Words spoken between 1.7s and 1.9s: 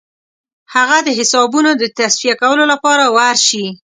د